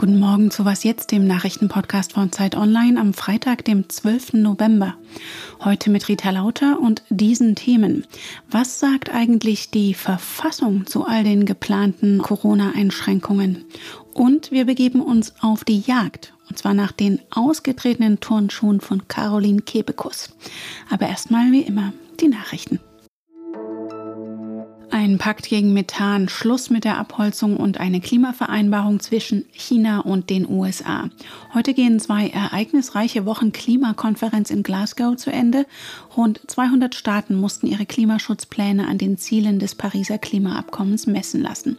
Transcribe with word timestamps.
Guten 0.00 0.18
Morgen 0.18 0.50
zu 0.50 0.64
Was 0.64 0.82
jetzt, 0.82 1.12
dem 1.12 1.26
Nachrichtenpodcast 1.26 2.14
von 2.14 2.32
Zeit 2.32 2.56
Online 2.56 2.98
am 2.98 3.12
Freitag, 3.12 3.66
dem 3.66 3.86
12. 3.86 4.32
November. 4.32 4.94
Heute 5.62 5.90
mit 5.90 6.08
Rita 6.08 6.30
Lauter 6.30 6.80
und 6.80 7.02
diesen 7.10 7.54
Themen. 7.54 8.06
Was 8.50 8.80
sagt 8.80 9.12
eigentlich 9.12 9.70
die 9.70 9.92
Verfassung 9.92 10.86
zu 10.86 11.04
all 11.04 11.22
den 11.22 11.44
geplanten 11.44 12.22
Corona-Einschränkungen? 12.22 13.66
Und 14.14 14.50
wir 14.50 14.64
begeben 14.64 15.02
uns 15.02 15.34
auf 15.42 15.64
die 15.64 15.80
Jagd. 15.80 16.32
Und 16.48 16.56
zwar 16.56 16.72
nach 16.72 16.92
den 16.92 17.20
ausgetretenen 17.28 18.20
Turnschuhen 18.20 18.80
von 18.80 19.06
Caroline 19.06 19.60
Kebekus. 19.60 20.34
Aber 20.88 21.08
erstmal 21.08 21.52
wie 21.52 21.60
immer 21.60 21.92
die 22.20 22.28
Nachrichten. 22.28 22.80
Ein 25.02 25.16
Pakt 25.16 25.48
gegen 25.48 25.72
Methan, 25.72 26.28
Schluss 26.28 26.68
mit 26.68 26.84
der 26.84 26.98
Abholzung 26.98 27.56
und 27.56 27.80
eine 27.80 28.02
Klimavereinbarung 28.02 29.00
zwischen 29.00 29.46
China 29.50 30.00
und 30.00 30.28
den 30.28 30.46
USA. 30.46 31.08
Heute 31.54 31.72
gehen 31.72 31.98
zwei 32.00 32.28
ereignisreiche 32.28 33.24
Wochen 33.24 33.50
Klimakonferenz 33.50 34.50
in 34.50 34.62
Glasgow 34.62 35.16
zu 35.16 35.32
Ende. 35.32 35.64
Rund 36.18 36.42
200 36.46 36.94
Staaten 36.94 37.34
mussten 37.34 37.66
ihre 37.66 37.86
Klimaschutzpläne 37.86 38.86
an 38.86 38.98
den 38.98 39.16
Zielen 39.16 39.58
des 39.58 39.74
Pariser 39.74 40.18
Klimaabkommens 40.18 41.06
messen 41.06 41.40
lassen. 41.40 41.78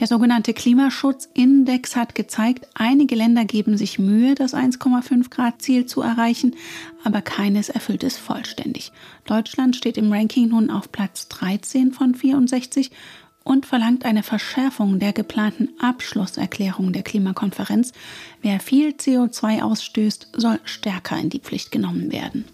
Der 0.00 0.08
sogenannte 0.08 0.52
Klimaschutzindex 0.52 1.94
hat 1.94 2.16
gezeigt, 2.16 2.66
einige 2.74 3.14
Länder 3.14 3.44
geben 3.44 3.76
sich 3.76 4.00
Mühe, 4.00 4.34
das 4.34 4.54
1,5 4.54 5.30
Grad 5.30 5.62
Ziel 5.62 5.86
zu 5.86 6.00
erreichen, 6.00 6.56
aber 7.04 7.22
keines 7.22 7.68
erfüllt 7.68 8.02
es 8.02 8.18
vollständig. 8.18 8.90
Deutschland 9.26 9.76
steht 9.76 9.98
im 9.98 10.12
Ranking 10.12 10.48
nun 10.48 10.70
auf 10.70 10.90
Platz 10.90 11.28
13 11.28 11.92
von 11.92 12.14
64 12.14 12.90
und 13.44 13.66
verlangt 13.66 14.04
eine 14.04 14.22
Verschärfung 14.22 14.98
der 14.98 15.12
geplanten 15.12 15.68
Abschlusserklärung 15.78 16.92
der 16.92 17.02
Klimakonferenz. 17.02 17.92
Wer 18.42 18.58
viel 18.60 18.90
CO2 18.90 19.62
ausstößt, 19.62 20.28
soll 20.36 20.58
stärker 20.64 21.18
in 21.18 21.30
die 21.30 21.38
Pflicht 21.38 21.70
genommen 21.70 22.10
werden. 22.10 22.44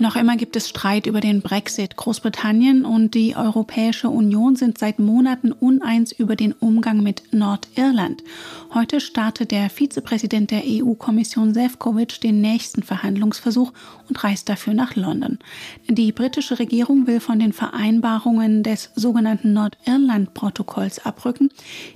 Noch 0.00 0.16
immer 0.16 0.38
gibt 0.38 0.56
es 0.56 0.66
Streit 0.66 1.06
über 1.06 1.20
den 1.20 1.42
Brexit. 1.42 1.94
Großbritannien 1.94 2.86
und 2.86 3.12
die 3.12 3.36
Europäische 3.36 4.08
Union 4.08 4.56
sind 4.56 4.78
seit 4.78 4.98
Monaten 4.98 5.52
uneins 5.52 6.10
über 6.10 6.36
den 6.36 6.54
Umgang 6.54 7.02
mit 7.02 7.22
Nordirland. 7.32 8.24
Heute 8.72 9.00
startet 9.00 9.50
der 9.50 9.68
Vizepräsident 9.68 10.52
der 10.52 10.62
EU-Kommission 10.64 11.52
Sefcovic 11.52 12.18
den 12.22 12.40
nächsten 12.40 12.82
Verhandlungsversuch 12.82 13.74
und 14.08 14.24
reist 14.24 14.48
dafür 14.48 14.72
nach 14.72 14.96
London. 14.96 15.38
Die 15.86 16.12
britische 16.12 16.58
Regierung 16.58 17.06
will 17.06 17.20
von 17.20 17.38
den 17.38 17.52
Vereinbarungen 17.52 18.62
des 18.62 18.92
sogenannten 18.94 19.52
Nordirland-Protokolls 19.52 21.04
abrücken. 21.04 21.50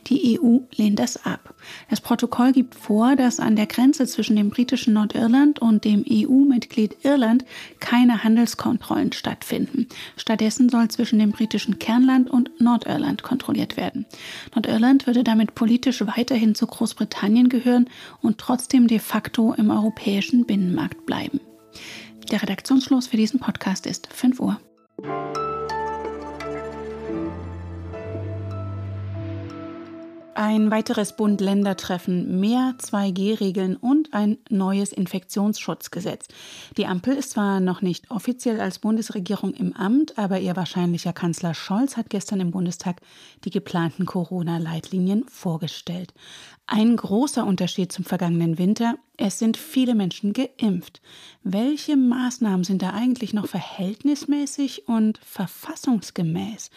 Die 0.08 0.38
EU 0.38 0.58
lehnt 0.76 0.98
das 0.98 1.24
ab. 1.24 1.54
Das 1.88 2.02
Protokoll 2.02 2.52
gibt 2.52 2.74
vor, 2.74 3.16
dass 3.16 3.40
an 3.40 3.56
der 3.56 3.66
Grenze 3.66 4.06
zwischen 4.06 4.36
dem 4.36 4.50
britischen 4.50 4.92
Nordirland 4.92 5.58
und 5.60 5.86
dem 5.86 6.04
EU-Mitglied 6.06 6.98
Irland 7.02 7.46
keine 7.80 7.93
Handelskontrollen 7.94 9.12
stattfinden. 9.12 9.88
Stattdessen 10.16 10.68
soll 10.68 10.88
zwischen 10.88 11.18
dem 11.18 11.30
britischen 11.30 11.78
Kernland 11.78 12.28
und 12.28 12.60
Nordirland 12.60 13.22
kontrolliert 13.22 13.76
werden. 13.76 14.04
Nordirland 14.54 15.06
würde 15.06 15.24
damit 15.24 15.54
politisch 15.54 16.04
weiterhin 16.04 16.54
zu 16.54 16.66
Großbritannien 16.66 17.48
gehören 17.48 17.88
und 18.20 18.38
trotzdem 18.38 18.88
de 18.88 18.98
facto 18.98 19.54
im 19.54 19.70
europäischen 19.70 20.44
Binnenmarkt 20.44 21.06
bleiben. 21.06 21.40
Der 22.30 22.42
Redaktionsschluss 22.42 23.06
für 23.06 23.16
diesen 23.16 23.40
Podcast 23.40 23.86
ist 23.86 24.12
5 24.12 24.40
Uhr. 24.40 24.60
Ein 30.36 30.72
weiteres 30.72 31.14
Bund-Länder-Treffen, 31.14 32.40
mehr 32.40 32.74
2G-Regeln 32.78 33.76
und 33.76 34.12
ein 34.12 34.38
neues 34.50 34.92
Infektionsschutzgesetz. 34.92 36.26
Die 36.76 36.86
Ampel 36.86 37.14
ist 37.14 37.30
zwar 37.30 37.60
noch 37.60 37.82
nicht 37.82 38.10
offiziell 38.10 38.60
als 38.60 38.80
Bundesregierung 38.80 39.54
im 39.54 39.72
Amt, 39.74 40.18
aber 40.18 40.40
ihr 40.40 40.56
wahrscheinlicher 40.56 41.12
Kanzler 41.12 41.54
Scholz 41.54 41.96
hat 41.96 42.10
gestern 42.10 42.40
im 42.40 42.50
Bundestag 42.50 43.00
die 43.44 43.50
geplanten 43.50 44.06
Corona-Leitlinien 44.06 45.24
vorgestellt. 45.28 46.12
Ein 46.66 46.96
großer 46.96 47.46
Unterschied 47.46 47.92
zum 47.92 48.04
vergangenen 48.04 48.58
Winter, 48.58 48.96
es 49.16 49.38
sind 49.38 49.56
viele 49.56 49.94
Menschen 49.94 50.32
geimpft. 50.32 51.00
Welche 51.42 51.96
Maßnahmen 51.96 52.64
sind 52.64 52.82
da 52.82 52.90
eigentlich 52.90 53.32
noch 53.32 53.46
verhältnismäßig 53.46 54.88
und 54.88 55.18
verfassungsgemäß? 55.18 56.70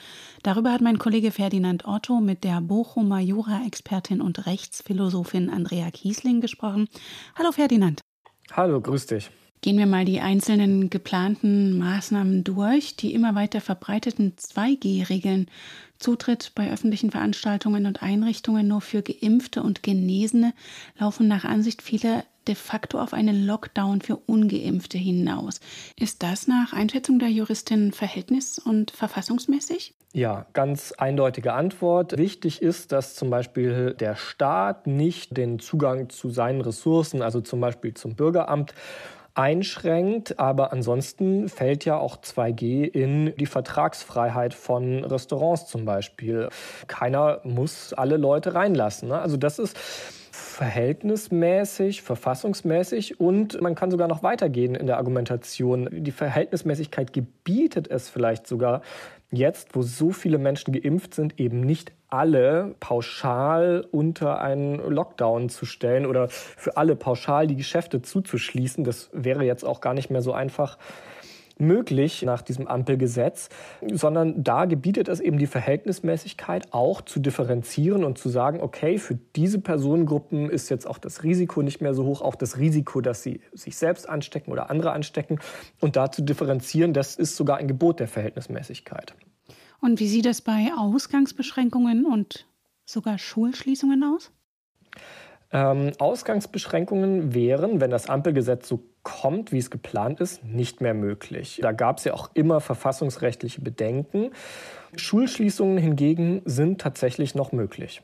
Darüber 0.43 0.71
hat 0.71 0.81
mein 0.81 0.99
Kollege 0.99 1.31
Ferdinand 1.31 1.85
Otto 1.87 2.19
mit 2.19 2.43
der 2.43 2.61
Bochumer 2.61 3.19
Jura-Expertin 3.19 4.21
und 4.21 4.45
Rechtsphilosophin 4.45 5.49
Andrea 5.49 5.89
Kiesling 5.89 6.41
gesprochen. 6.41 6.87
Hallo 7.35 7.51
Ferdinand. 7.51 8.01
Hallo, 8.51 8.81
grüß 8.81 9.07
dich. 9.07 9.31
Gehen 9.61 9.77
wir 9.77 9.87
mal 9.87 10.05
die 10.05 10.21
einzelnen 10.21 10.89
geplanten 10.89 11.77
Maßnahmen 11.77 12.43
durch. 12.43 12.95
Die 12.95 13.13
immer 13.13 13.35
weiter 13.35 13.61
verbreiteten 13.61 14.35
2G-Regeln. 14.37 15.47
Zutritt 15.99 16.51
bei 16.53 16.71
öffentlichen 16.71 17.09
Veranstaltungen 17.09 17.87
und 17.87 18.03
Einrichtungen 18.03 18.67
nur 18.67 18.81
für 18.81 19.01
Geimpfte 19.01 19.63
und 19.63 19.81
Genesene 19.81 20.53
laufen 20.99 21.27
nach 21.27 21.43
Ansicht 21.43 21.81
vieler 21.81 22.23
de 22.47 22.55
facto 22.55 22.99
auf 22.99 23.13
einen 23.13 23.45
Lockdown 23.45 24.01
für 24.01 24.15
ungeimpfte 24.15 24.97
hinaus. 24.97 25.59
Ist 25.99 26.23
das 26.23 26.47
nach 26.47 26.73
Einschätzung 26.73 27.19
der 27.19 27.29
Juristin 27.29 27.91
verhältnis- 27.91 28.59
und 28.59 28.91
verfassungsmäßig? 28.91 29.93
Ja, 30.13 30.45
ganz 30.53 30.93
eindeutige 30.93 31.53
Antwort. 31.53 32.17
Wichtig 32.17 32.61
ist, 32.61 32.91
dass 32.91 33.15
zum 33.15 33.29
Beispiel 33.29 33.93
der 33.99 34.15
Staat 34.15 34.87
nicht 34.87 35.35
den 35.35 35.59
Zugang 35.59 36.09
zu 36.09 36.29
seinen 36.29 36.61
Ressourcen, 36.61 37.21
also 37.21 37.41
zum 37.41 37.59
Beispiel 37.59 37.93
zum 37.93 38.15
Bürgeramt, 38.15 38.73
einschränkt. 39.37 40.39
Aber 40.39 40.73
ansonsten 40.73 41.49
fällt 41.49 41.85
ja 41.85 41.97
auch 41.97 42.17
2G 42.17 42.83
in 42.83 43.35
die 43.37 43.45
Vertragsfreiheit 43.45 44.53
von 44.53 45.03
Restaurants 45.03 45.67
zum 45.67 45.85
Beispiel. 45.85 46.49
Keiner 46.87 47.41
muss 47.43 47.93
alle 47.93 48.17
Leute 48.17 48.55
reinlassen. 48.55 49.09
Ne? 49.09 49.19
Also 49.19 49.37
das 49.37 49.59
ist 49.59 49.77
verhältnismäßig, 50.57 52.01
verfassungsmäßig 52.01 53.19
und 53.19 53.61
man 53.61 53.75
kann 53.75 53.91
sogar 53.91 54.07
noch 54.07 54.23
weitergehen 54.23 54.75
in 54.75 54.87
der 54.87 54.97
Argumentation. 54.97 55.87
Die 55.91 56.11
Verhältnismäßigkeit 56.11 57.13
gebietet 57.13 57.89
es 57.89 58.09
vielleicht 58.09 58.47
sogar, 58.47 58.81
jetzt, 59.31 59.75
wo 59.75 59.81
so 59.81 60.11
viele 60.11 60.37
Menschen 60.37 60.73
geimpft 60.73 61.13
sind, 61.13 61.39
eben 61.39 61.61
nicht 61.61 61.91
alle 62.09 62.75
pauschal 62.79 63.85
unter 63.91 64.39
einen 64.39 64.77
Lockdown 64.77 65.49
zu 65.49 65.65
stellen 65.65 66.05
oder 66.05 66.29
für 66.29 66.77
alle 66.77 66.95
pauschal 66.95 67.47
die 67.47 67.57
Geschäfte 67.57 68.01
zuzuschließen. 68.01 68.83
Das 68.83 69.09
wäre 69.11 69.43
jetzt 69.43 69.65
auch 69.65 69.81
gar 69.81 69.93
nicht 69.93 70.09
mehr 70.09 70.21
so 70.21 70.31
einfach 70.31 70.77
möglich 71.59 72.23
nach 72.23 72.41
diesem 72.41 72.67
Ampelgesetz, 72.67 73.49
sondern 73.91 74.43
da 74.43 74.65
gebietet 74.65 75.07
es 75.07 75.19
eben 75.19 75.37
die 75.37 75.47
Verhältnismäßigkeit 75.47 76.73
auch 76.73 77.01
zu 77.01 77.19
differenzieren 77.19 78.03
und 78.03 78.17
zu 78.17 78.29
sagen, 78.29 78.61
okay, 78.61 78.97
für 78.97 79.15
diese 79.35 79.59
Personengruppen 79.59 80.49
ist 80.49 80.69
jetzt 80.69 80.87
auch 80.87 80.97
das 80.97 81.23
Risiko 81.23 81.61
nicht 81.61 81.81
mehr 81.81 81.93
so 81.93 82.05
hoch, 82.05 82.21
auch 82.21 82.35
das 82.35 82.57
Risiko, 82.57 83.01
dass 83.01 83.23
sie 83.23 83.41
sich 83.53 83.77
selbst 83.77 84.07
anstecken 84.07 84.51
oder 84.51 84.69
andere 84.69 84.91
anstecken. 84.91 85.39
Und 85.79 85.95
da 85.95 86.11
zu 86.11 86.21
differenzieren, 86.21 86.93
das 86.93 87.15
ist 87.15 87.35
sogar 87.35 87.57
ein 87.57 87.67
Gebot 87.67 87.99
der 87.99 88.07
Verhältnismäßigkeit. 88.07 89.15
Und 89.79 89.99
wie 89.99 90.07
sieht 90.07 90.25
es 90.25 90.41
bei 90.41 90.71
Ausgangsbeschränkungen 90.77 92.05
und 92.05 92.47
sogar 92.85 93.17
Schulschließungen 93.17 94.03
aus? 94.03 94.31
Ähm, 95.51 95.91
Ausgangsbeschränkungen 95.99 97.33
wären, 97.33 97.79
wenn 97.79 97.89
das 97.89 98.09
Ampelgesetz 98.09 98.67
so 98.67 98.83
kommt, 99.07 99.53
wie 99.53 99.57
es 99.57 99.71
geplant 99.71 100.19
ist, 100.19 100.43
nicht 100.43 100.81
mehr 100.81 100.93
möglich. 100.93 101.59
Da 101.61 101.71
gab 101.71 101.99
es 101.99 102.03
ja 102.03 102.13
auch 102.13 102.29
immer 102.33 102.59
verfassungsrechtliche 102.59 103.61
Bedenken. 103.61 104.31
Schulschließungen 104.97 105.77
hingegen 105.77 106.41
sind 106.43 106.81
tatsächlich 106.81 107.33
noch 107.33 107.53
möglich. 107.53 108.01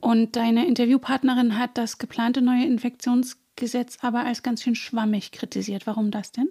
Und 0.00 0.34
deine 0.34 0.66
Interviewpartnerin 0.66 1.56
hat 1.56 1.78
das 1.78 1.98
geplante 1.98 2.42
neue 2.42 2.66
Infektionsgesetz 2.66 3.98
aber 4.00 4.24
als 4.24 4.42
ganz 4.42 4.64
schön 4.64 4.74
schwammig 4.74 5.30
kritisiert. 5.30 5.86
Warum 5.86 6.10
das 6.10 6.32
denn? 6.32 6.48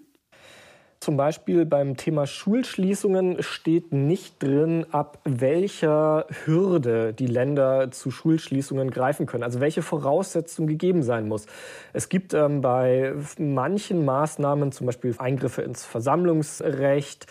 Zum 0.99 1.15
Beispiel 1.15 1.65
beim 1.65 1.95
Thema 1.95 2.27
Schulschließungen 2.27 3.41
steht 3.41 3.93
nicht 3.93 4.43
drin, 4.43 4.85
ab 4.91 5.19
welcher 5.23 6.25
Hürde 6.43 7.13
die 7.13 7.25
Länder 7.25 7.89
zu 7.91 8.11
Schulschließungen 8.11 8.91
greifen 8.91 9.25
können, 9.25 9.43
also 9.43 9.61
welche 9.61 9.81
Voraussetzung 9.81 10.67
gegeben 10.67 11.01
sein 11.01 11.29
muss. 11.29 11.45
Es 11.93 12.09
gibt 12.09 12.33
ähm, 12.33 12.59
bei 12.59 13.13
manchen 13.37 14.03
Maßnahmen, 14.03 14.73
zum 14.73 14.87
Beispiel 14.87 15.15
Eingriffe 15.17 15.61
ins 15.61 15.85
Versammlungsrecht, 15.85 17.27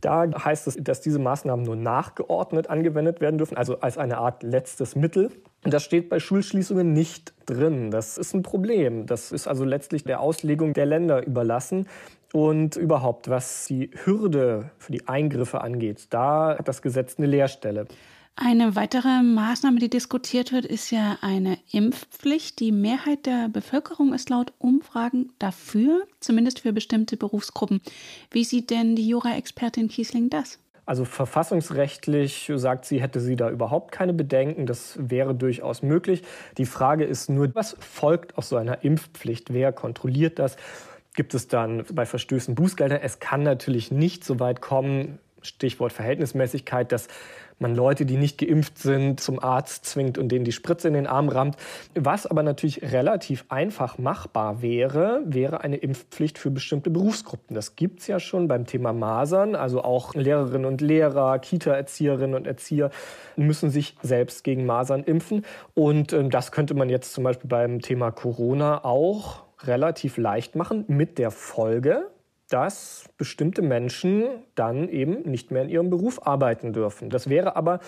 da 0.00 0.26
heißt 0.44 0.66
es, 0.66 0.76
dass 0.78 1.00
diese 1.00 1.18
Maßnahmen 1.18 1.64
nur 1.64 1.76
nachgeordnet 1.76 2.68
angewendet 2.68 3.20
werden 3.22 3.38
dürfen, 3.38 3.56
also 3.56 3.80
als 3.80 3.96
eine 3.96 4.18
Art 4.18 4.42
letztes 4.42 4.94
Mittel. 4.94 5.30
Das 5.62 5.82
steht 5.82 6.08
bei 6.08 6.20
Schulschließungen 6.20 6.92
nicht 6.92 7.32
drin. 7.46 7.90
Das 7.90 8.18
ist 8.18 8.34
ein 8.34 8.42
Problem. 8.42 9.06
Das 9.06 9.32
ist 9.32 9.48
also 9.48 9.64
letztlich 9.64 10.04
der 10.04 10.20
Auslegung 10.20 10.74
der 10.74 10.86
Länder 10.86 11.26
überlassen. 11.26 11.88
Und 12.32 12.76
überhaupt, 12.76 13.28
was 13.28 13.66
die 13.66 13.90
Hürde 14.04 14.70
für 14.78 14.92
die 14.92 15.08
Eingriffe 15.08 15.60
angeht, 15.60 16.08
da 16.10 16.56
hat 16.58 16.68
das 16.68 16.82
Gesetz 16.82 17.16
eine 17.18 17.26
Leerstelle. 17.26 17.86
Eine 18.38 18.76
weitere 18.76 19.22
Maßnahme, 19.22 19.78
die 19.78 19.88
diskutiert 19.88 20.52
wird, 20.52 20.66
ist 20.66 20.90
ja 20.90 21.16
eine 21.22 21.56
Impfpflicht. 21.72 22.60
Die 22.60 22.70
Mehrheit 22.70 23.24
der 23.24 23.48
Bevölkerung 23.48 24.12
ist 24.12 24.28
laut 24.28 24.52
Umfragen 24.58 25.32
dafür, 25.38 26.06
zumindest 26.20 26.60
für 26.60 26.74
bestimmte 26.74 27.16
Berufsgruppen. 27.16 27.80
Wie 28.30 28.44
sieht 28.44 28.68
denn 28.68 28.94
die 28.94 29.08
Jura-Expertin 29.08 29.88
Kiesling 29.88 30.28
das? 30.28 30.58
Also 30.84 31.06
verfassungsrechtlich 31.06 32.52
sagt 32.54 32.84
sie, 32.84 33.00
hätte 33.00 33.20
sie 33.20 33.36
da 33.36 33.50
überhaupt 33.50 33.90
keine 33.90 34.12
Bedenken. 34.12 34.66
Das 34.66 34.98
wäre 35.00 35.34
durchaus 35.34 35.82
möglich. 35.82 36.22
Die 36.58 36.66
Frage 36.66 37.04
ist 37.04 37.30
nur, 37.30 37.52
was 37.54 37.74
folgt 37.80 38.36
aus 38.36 38.50
so 38.50 38.56
einer 38.56 38.84
Impfpflicht? 38.84 39.52
Wer 39.52 39.72
kontrolliert 39.72 40.38
das? 40.38 40.56
Gibt 41.16 41.34
es 41.34 41.48
dann 41.48 41.84
bei 41.92 42.06
Verstößen 42.06 42.54
Bußgelder? 42.54 43.02
Es 43.02 43.18
kann 43.18 43.42
natürlich 43.42 43.90
nicht 43.90 44.22
so 44.22 44.38
weit 44.38 44.60
kommen, 44.60 45.18
Stichwort 45.40 45.92
Verhältnismäßigkeit, 45.92 46.92
dass 46.92 47.08
man 47.58 47.74
Leute, 47.74 48.04
die 48.04 48.18
nicht 48.18 48.36
geimpft 48.36 48.76
sind, 48.76 49.18
zum 49.18 49.42
Arzt 49.42 49.86
zwingt 49.86 50.18
und 50.18 50.28
denen 50.28 50.44
die 50.44 50.52
Spritze 50.52 50.88
in 50.88 50.94
den 50.94 51.06
Arm 51.06 51.30
rammt. 51.30 51.56
Was 51.94 52.26
aber 52.26 52.42
natürlich 52.42 52.82
relativ 52.82 53.46
einfach 53.48 53.96
machbar 53.96 54.60
wäre, 54.60 55.22
wäre 55.24 55.62
eine 55.62 55.76
Impfpflicht 55.76 56.38
für 56.38 56.50
bestimmte 56.50 56.90
Berufsgruppen. 56.90 57.54
Das 57.54 57.74
gibt 57.76 58.00
es 58.00 58.08
ja 58.08 58.20
schon 58.20 58.46
beim 58.46 58.66
Thema 58.66 58.92
Masern. 58.92 59.54
Also 59.54 59.82
auch 59.82 60.14
Lehrerinnen 60.14 60.66
und 60.66 60.82
Lehrer, 60.82 61.38
Kita-Erzieherinnen 61.38 62.34
und 62.34 62.46
Erzieher 62.46 62.90
müssen 63.36 63.70
sich 63.70 63.96
selbst 64.02 64.44
gegen 64.44 64.66
Masern 64.66 65.02
impfen. 65.02 65.46
Und 65.72 66.12
äh, 66.12 66.28
das 66.28 66.52
könnte 66.52 66.74
man 66.74 66.90
jetzt 66.90 67.14
zum 67.14 67.24
Beispiel 67.24 67.48
beim 67.48 67.80
Thema 67.80 68.10
Corona 68.10 68.84
auch 68.84 69.45
relativ 69.66 70.16
leicht 70.16 70.56
machen 70.56 70.84
mit 70.88 71.18
der 71.18 71.30
Folge, 71.30 72.10
dass 72.48 73.08
bestimmte 73.16 73.62
Menschen 73.62 74.24
dann 74.54 74.88
eben 74.88 75.22
nicht 75.22 75.50
mehr 75.50 75.62
in 75.62 75.68
ihrem 75.68 75.90
Beruf 75.90 76.26
arbeiten 76.26 76.72
dürfen. 76.72 77.10
Das 77.10 77.28
wäre 77.28 77.56
aber 77.56 77.80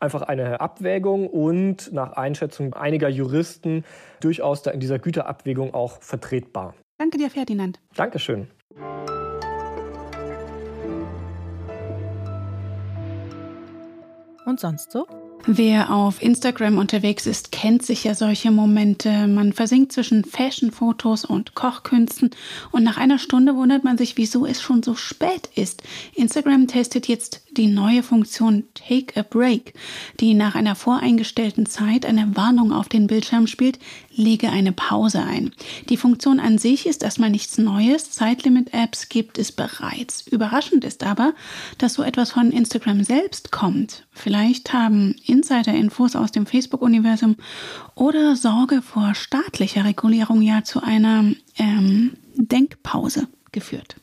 einfach 0.00 0.22
eine 0.22 0.60
Abwägung 0.60 1.28
und 1.28 1.92
nach 1.92 2.12
Einschätzung 2.12 2.74
einiger 2.74 3.08
Juristen 3.08 3.84
durchaus 4.20 4.62
da 4.62 4.70
in 4.70 4.80
dieser 4.80 4.98
Güterabwägung 4.98 5.74
auch 5.74 6.00
vertretbar. 6.00 6.74
Danke 6.98 7.18
dir, 7.18 7.30
Ferdinand. 7.30 7.80
Dankeschön. 7.94 8.48
Und 14.46 14.58
sonst 14.58 14.90
so? 14.90 15.06
Wer 15.46 15.90
auf 15.90 16.22
Instagram 16.22 16.76
unterwegs 16.76 17.26
ist, 17.26 17.50
kennt 17.50 17.84
sicher 17.84 18.14
solche 18.14 18.50
Momente. 18.50 19.26
Man 19.26 19.52
versinkt 19.52 19.92
zwischen 19.92 20.24
Fashion-Fotos 20.24 21.24
und 21.24 21.54
Kochkünsten 21.54 22.30
und 22.72 22.84
nach 22.84 22.98
einer 22.98 23.18
Stunde 23.18 23.56
wundert 23.56 23.82
man 23.82 23.96
sich, 23.96 24.16
wieso 24.16 24.44
es 24.44 24.60
schon 24.60 24.82
so 24.82 24.94
spät 24.94 25.48
ist. 25.54 25.82
Instagram 26.14 26.66
testet 26.66 27.08
jetzt 27.08 27.42
die 27.56 27.66
neue 27.66 28.02
Funktion 28.02 28.64
Take 28.74 29.18
a 29.18 29.22
Break, 29.22 29.74
die 30.20 30.34
nach 30.34 30.54
einer 30.54 30.74
voreingestellten 30.74 31.66
Zeit 31.66 32.06
eine 32.06 32.36
Warnung 32.36 32.72
auf 32.72 32.88
den 32.88 33.06
Bildschirm 33.06 33.46
spielt, 33.46 33.78
lege 34.14 34.50
eine 34.50 34.72
Pause 34.72 35.22
ein. 35.22 35.52
Die 35.88 35.96
Funktion 35.96 36.40
an 36.40 36.58
sich 36.58 36.86
ist 36.86 37.02
erstmal 37.02 37.30
nichts 37.30 37.58
Neues, 37.58 38.10
Zeitlimit-Apps 38.10 39.08
gibt 39.08 39.38
es 39.38 39.52
bereits. 39.52 40.26
Überraschend 40.26 40.84
ist 40.84 41.04
aber, 41.04 41.34
dass 41.78 41.94
so 41.94 42.02
etwas 42.02 42.32
von 42.32 42.50
Instagram 42.50 43.04
selbst 43.04 43.50
kommt. 43.50 44.06
Vielleicht 44.10 44.72
haben 44.72 45.16
Insider-Infos 45.24 46.16
aus 46.16 46.32
dem 46.32 46.46
Facebook-Universum 46.46 47.36
oder 47.94 48.36
Sorge 48.36 48.82
vor 48.82 49.14
staatlicher 49.14 49.84
Regulierung 49.84 50.42
ja 50.42 50.62
zu 50.64 50.82
einer 50.82 51.24
ähm, 51.58 52.12
Denkpause 52.36 53.28
geführt. 53.52 53.96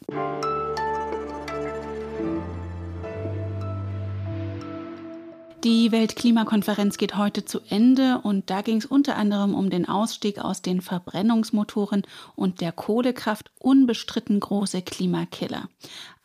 Die 5.63 5.91
Weltklimakonferenz 5.91 6.99
geht 6.99 7.17
heute 7.17 7.43
zu 7.43 7.59
Ende 7.67 8.19
und 8.21 8.51
da 8.51 8.61
ging 8.61 8.77
es 8.77 8.85
unter 8.85 9.15
anderem 9.15 9.55
um 9.55 9.71
den 9.71 9.89
Ausstieg 9.89 10.37
aus 10.37 10.61
den 10.61 10.81
Verbrennungsmotoren 10.81 12.03
und 12.35 12.61
der 12.61 12.71
Kohlekraft, 12.71 13.49
unbestritten 13.57 14.39
große 14.39 14.83
Klimakiller. 14.83 15.67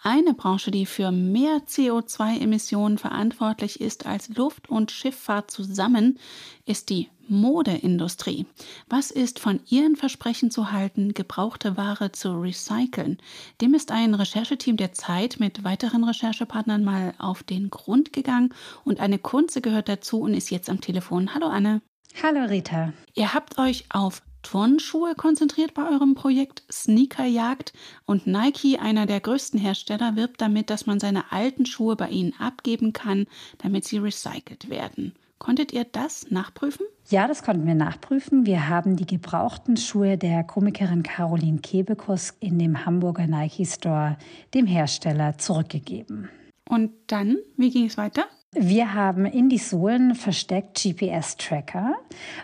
Eine 0.03 0.35
Branche, 0.35 0.71
die 0.71 0.85
für 0.85 1.13
mehr 1.13 1.63
CO2-Emissionen 1.67 2.99
verantwortlich 2.99 3.81
ist 3.81 4.05
als 4.05 4.29
Luft- 4.29 4.69
und 4.69 4.91
Schifffahrt 4.91 5.51
zusammen, 5.51 6.19
ist 6.67 6.91
die 6.91 7.09
Modeindustrie. 7.33 8.47
Was 8.89 9.11
ist 9.11 9.41
von 9.41 9.61
ihren 9.69 9.97
Versprechen 9.97 10.51
zu 10.51 10.71
halten, 10.71 11.15
gebrauchte 11.15 11.77
Ware 11.77 12.13
zu 12.13 12.41
recyceln? 12.41 13.19
Dem 13.61 13.75
ist 13.75 13.91
ein 13.91 14.15
Rechercheteam 14.15 14.77
der 14.77 14.93
Zeit 14.93 15.41
mit 15.41 15.65
weiteren 15.65 16.05
Recherchepartnern 16.05 16.85
mal 16.85 17.15
auf 17.19 17.43
den 17.43 17.71
Grund 17.71 18.13
gegangen 18.13 18.55
und 18.85 19.01
eine 19.01 19.19
Kunze 19.19 19.61
gehört 19.61 19.89
dazu 19.89 20.21
und 20.21 20.35
ist 20.35 20.51
jetzt 20.51 20.71
am 20.71 20.81
Telefon. 20.81 21.35
Hallo 21.35 21.47
Anne. 21.47 21.83
Hallo 22.23 22.45
Rita. 22.45 22.93
Ihr 23.15 23.35
habt 23.35 23.59
euch 23.59 23.87
auf 23.89 24.23
Turnschuhe 24.43 25.15
konzentriert 25.15 25.73
bei 25.73 25.89
eurem 25.89 26.15
Projekt 26.15 26.63
Sneakerjagd 26.71 27.73
und 28.05 28.27
Nike, 28.27 28.79
einer 28.79 29.07
der 29.07 29.21
größten 29.21 29.59
Hersteller, 29.59 30.17
wirbt 30.17 30.41
damit, 30.41 30.69
dass 30.69 30.87
man 30.87 31.01
seine 31.01 31.33
alten 31.33 31.65
Schuhe 31.65 31.97
bei 31.97 32.09
ihnen 32.09 32.35
abgeben 32.39 32.93
kann, 32.93 33.27
damit 33.59 33.85
sie 33.85 33.99
recycelt 33.99 34.69
werden. 34.69 35.15
Konntet 35.43 35.73
ihr 35.73 35.83
das 35.83 36.31
nachprüfen? 36.31 36.87
Ja, 37.11 37.27
das 37.27 37.43
konnten 37.43 37.67
wir 37.67 37.75
nachprüfen. 37.75 38.47
Wir 38.47 38.69
haben 38.69 38.95
die 38.95 39.07
gebrauchten 39.07 39.77
Schuhe 39.77 40.17
der 40.17 40.45
Komikerin 40.45 41.03
Caroline 41.03 41.59
Kebekus 41.59 42.33
in 42.39 42.61
dem 42.61 42.87
Hamburger 42.87 43.27
Nike 43.27 43.67
Store 43.67 44.19
dem 44.55 44.69
Hersteller 44.69 45.39
zurückgegeben. 45.39 46.29
Und 46.69 46.93
dann, 47.09 47.39
wie 47.57 47.71
ging 47.71 47.87
es 47.87 47.97
weiter? 47.97 48.27
Wir 48.55 48.93
haben 48.93 49.25
in 49.25 49.49
die 49.49 49.57
Sohlen 49.57 50.15
versteckt 50.15 50.83
GPS-Tracker 50.83 51.95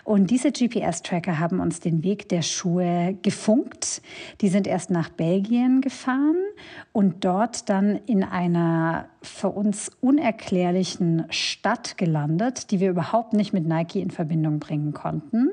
und 0.03 0.31
diese 0.31 0.51
GPS-Tracker 0.51 1.37
haben 1.37 1.59
uns 1.59 1.81
den 1.81 2.03
Weg 2.03 2.27
der 2.29 2.41
Schuhe 2.41 3.15
gefunkt. 3.21 4.01
Die 4.41 4.47
sind 4.47 4.65
erst 4.65 4.89
nach 4.89 5.09
Belgien 5.09 5.81
gefahren 5.81 6.37
und 6.93 7.23
dort 7.25 7.69
dann 7.69 7.99
in 8.07 8.23
einer 8.23 9.07
für 9.21 9.49
uns 9.49 9.91
unerklärlichen 10.01 11.25
Stadt 11.29 11.95
gelandet, 11.99 12.71
die 12.71 12.79
wir 12.79 12.89
überhaupt 12.89 13.33
nicht 13.33 13.53
mit 13.53 13.67
Nike 13.67 14.01
in 14.01 14.09
Verbindung 14.09 14.57
bringen 14.57 14.93
konnten. 14.93 15.51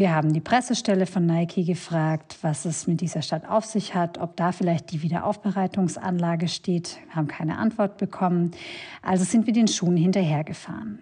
Wir 0.00 0.14
haben 0.14 0.32
die 0.32 0.40
Pressestelle 0.40 1.04
von 1.04 1.26
Nike 1.26 1.62
gefragt, 1.62 2.38
was 2.40 2.64
es 2.64 2.86
mit 2.86 3.02
dieser 3.02 3.20
Stadt 3.20 3.46
auf 3.46 3.66
sich 3.66 3.94
hat, 3.94 4.16
ob 4.16 4.34
da 4.34 4.50
vielleicht 4.50 4.92
die 4.92 5.02
Wiederaufbereitungsanlage 5.02 6.48
steht, 6.48 6.96
haben 7.10 7.28
keine 7.28 7.58
Antwort 7.58 7.98
bekommen. 7.98 8.52
Also 9.02 9.24
sind 9.24 9.46
wir 9.46 9.52
den 9.52 9.68
Schuhen 9.68 9.98
hinterhergefahren. 9.98 11.00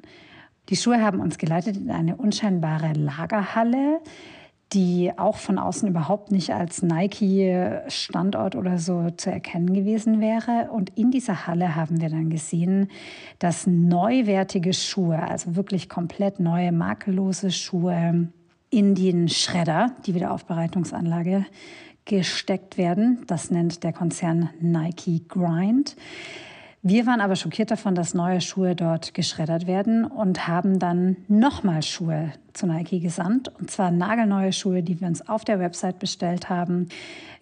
Die 0.69 0.75
Schuhe 0.75 1.01
haben 1.01 1.21
uns 1.21 1.39
geleitet 1.39 1.77
in 1.77 1.93
eine 1.93 2.17
unscheinbare 2.17 2.93
Lagerhalle, 2.95 4.01
die 4.73 5.13
auch 5.17 5.37
von 5.37 5.61
außen 5.61 5.89
überhaupt 5.89 6.33
nicht 6.33 6.53
als 6.53 6.83
Nike-Standort 6.83 8.57
oder 8.57 8.79
so 8.79 9.11
zu 9.11 9.31
erkennen 9.31 9.75
gewesen 9.75 10.21
wäre. 10.21 10.71
Und 10.73 10.91
in 10.99 11.13
dieser 11.13 11.47
Halle 11.47 11.77
haben 11.77 12.01
wir 12.01 12.11
dann 12.11 12.31
gesehen, 12.31 12.91
dass 13.39 13.69
neuwertige 13.69 14.73
Schuhe, 14.73 15.23
also 15.23 15.55
wirklich 15.55 15.89
komplett 15.89 16.41
neue, 16.41 16.73
makellose 16.73 17.53
Schuhe, 17.53 18.27
in 18.71 18.95
den 18.95 19.29
Schredder, 19.29 19.93
die 20.07 20.15
Wiederaufbereitungsanlage, 20.15 21.47
gesteckt 22.05 22.79
werden. 22.79 23.25
Das 23.27 23.51
nennt 23.51 23.85
der 23.85 23.93
Konzern 23.93 24.51
Nike 24.61 25.23
Grind. 25.29 25.97
Wir 26.81 27.07
waren 27.07 27.21
aber 27.21 27.35
schockiert 27.35 27.73
davon, 27.73 27.97
dass 27.97 28.15
neue 28.15 28.41
Schuhe 28.41 28.77
dort 28.77 29.13
geschreddert 29.13 29.67
werden 29.67 30.05
und 30.05 30.47
haben 30.47 30.79
dann 30.79 31.17
nochmal 31.27 31.83
Schuhe 31.83 32.33
zu 32.53 32.69
Nike 32.69 33.01
gesandt. 33.01 33.49
Und 33.59 33.71
zwar 33.71 33.91
nagelneue 33.91 34.53
Schuhe, 34.53 34.85
die 34.85 35.01
wir 35.01 35.09
uns 35.09 35.29
auf 35.29 35.45
der 35.45 35.59
Website 35.59 35.99
bestellt 35.99 36.49
haben, 36.49 36.89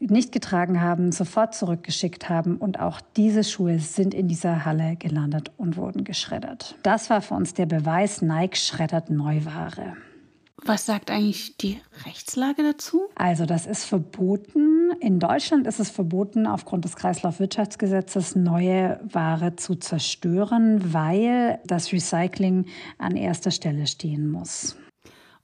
nicht 0.01 0.33
getragen 0.33 0.81
haben, 0.81 1.13
sofort 1.13 1.55
zurückgeschickt 1.55 2.31
haben. 2.31 2.57
Und 2.57 2.81
auch 2.81 3.01
diese 3.17 3.45
Schuhe 3.45 3.79
sind 3.79 4.15
in 4.15 4.27
dieser 4.27 4.65
Halle 4.65 4.97
gelandet 4.97 5.53
und 5.59 5.77
wurden 5.77 6.03
geschreddert. 6.03 6.75
Das 6.83 7.11
war 7.11 7.21
für 7.21 7.35
uns 7.35 7.53
der 7.53 7.67
Beweis, 7.67 8.23
Nike 8.23 8.57
schreddert 8.57 9.11
Neuware. 9.11 9.97
Was 10.65 10.87
sagt 10.87 11.11
eigentlich 11.11 11.57
die 11.59 11.81
Rechtslage 12.07 12.63
dazu? 12.63 13.09
Also 13.15 13.45
das 13.45 13.67
ist 13.67 13.85
verboten. 13.85 14.91
In 15.01 15.21
Deutschland 15.21 15.67
ist 15.67 15.81
es 15.81 15.91
verboten, 15.91 16.47
aufgrund 16.47 16.85
des 16.85 16.97
Kreislaufwirtschaftsgesetzes 16.97 18.37
neue 18.37 18.99
Ware 19.05 19.57
zu 19.57 19.75
zerstören, 19.75 20.95
weil 20.95 21.61
das 21.67 21.93
Recycling 21.93 22.67
an 22.99 23.17
erster 23.17 23.51
Stelle 23.51 23.87
stehen 23.87 24.31
muss. 24.31 24.77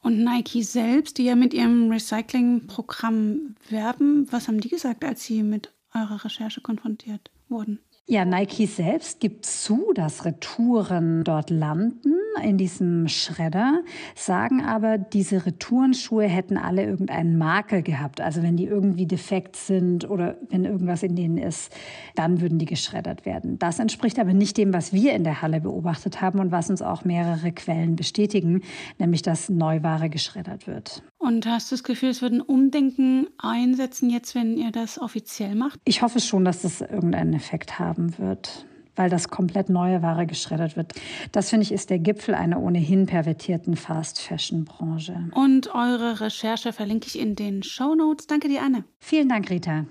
Und 0.01 0.25
Nike 0.25 0.63
selbst, 0.63 1.19
die 1.19 1.25
ja 1.25 1.37
mit 1.37 1.55
ihrem 1.55 1.91
Recycling-Programm 1.91 3.55
werben, 3.69 4.27
was 4.33 4.49
haben 4.49 4.61
die 4.61 4.71
gesagt, 4.71 5.05
als 5.05 5.25
sie 5.25 5.43
mit 5.43 5.73
eurer 5.95 6.25
Recherche 6.25 6.61
konfrontiert 6.61 7.31
wurden? 7.49 7.79
Ja, 8.07 8.25
Nike 8.25 8.67
selbst 8.67 9.21
gibt 9.21 9.47
zu, 9.47 9.93
dass 9.95 10.25
Retouren 10.25 11.23
dort 11.23 11.51
landen 11.51 12.17
in 12.43 12.59
diesem 12.59 13.09
Schredder, 13.09 13.83
sagen 14.15 14.63
aber, 14.63 14.99
diese 14.99 15.45
Retourenschuhe 15.45 16.25
hätten 16.25 16.57
alle 16.57 16.85
irgendeinen 16.85 17.37
Makel 17.37 17.83
gehabt. 17.83 18.21
Also 18.21 18.43
wenn 18.43 18.57
die 18.57 18.67
irgendwie 18.67 19.07
defekt 19.07 19.57
sind 19.57 20.09
oder 20.09 20.37
wenn 20.49 20.65
irgendwas 20.65 21.03
in 21.03 21.17
denen 21.17 21.39
ist, 21.39 21.75
dann 22.15 22.41
würden 22.41 22.59
die 22.59 22.67
geschreddert 22.67 23.27
werden. 23.27 23.59
Das 23.59 23.79
entspricht 23.79 24.19
aber 24.19 24.33
nicht 24.33 24.57
dem, 24.57 24.73
was 24.73 24.93
wir 24.93 25.13
in 25.15 25.25
der 25.25 25.43
Halle 25.43 25.61
beobachtet 25.61 26.21
haben 26.21 26.39
und 26.39 26.51
was 26.51 26.71
uns 26.71 26.83
auch 26.83 27.05
mehrere 27.05 27.53
Quellen 27.53 27.97
bestätigen, 27.97 28.63
nämlich 28.99 29.23
dass 29.23 29.49
Neuware 29.49 30.09
geschreddert 30.09 30.67
wird. 30.67 31.03
Und 31.19 31.47
hast 31.47 31.71
du 31.71 31.75
das 31.75 31.85
Gefühl, 31.85 32.11
es 32.11 32.23
wird 32.23 32.33
ein 32.33 32.41
Umdenken 32.41 33.27
einsetzen 33.39 34.11
jetzt, 34.11 34.35
wenn 34.35 34.57
ihr 34.57 34.73
das 34.73 35.01
offiziell 35.01 35.55
macht? 35.55 35.79
Ich 35.85 36.03
hoffe 36.03 36.21
schon, 36.21 36.45
dass 36.45 36.63
das 36.63 36.81
irgendeinen 36.81 37.35
Effekt 37.35 37.79
haben 37.79 38.19
wird 38.19 38.67
weil 38.97 39.11
das 39.11 39.29
komplett 39.29 39.69
neue 39.69 40.03
Ware 40.03 40.27
geschreddert 40.27 40.77
wird. 40.77 40.93
Das 41.33 41.51
finde 41.51 41.65
ich 41.65 41.73
ist 41.73 41.91
der 41.91 41.99
Gipfel 41.99 42.35
einer 42.35 42.61
ohnehin 42.61 43.07
pervertierten 43.07 43.77
Fast-Fashion-Branche. 43.77 45.31
Und 45.35 45.75
eure 45.75 46.21
Recherche 46.21 46.73
verlinke 46.73 47.07
ich 47.07 47.19
in 47.19 47.35
den 47.35 47.63
Show 47.63 47.95
Notes. 47.95 48.27
Danke 48.27 48.49
dir, 48.49 48.63
Anne. 48.63 48.85
Vielen 49.01 49.29
Dank, 49.29 49.51
Rita. 49.51 49.87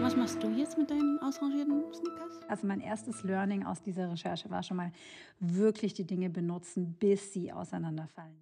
Was 0.00 0.16
machst 0.16 0.42
du 0.42 0.48
jetzt 0.50 0.78
mit 0.78 0.90
deinen 0.90 1.18
ausrangierten 1.20 1.82
Sneakers? 1.92 2.26
Also 2.48 2.66
mein 2.66 2.80
erstes 2.80 3.24
Learning 3.24 3.64
aus 3.66 3.82
dieser 3.82 4.10
Recherche 4.10 4.48
war 4.50 4.62
schon 4.62 4.76
mal 4.76 4.92
wirklich 5.40 5.94
die 5.94 6.06
Dinge 6.06 6.30
benutzen, 6.30 6.96
bis 6.98 7.32
sie 7.32 7.52
auseinanderfallen. 7.52 8.36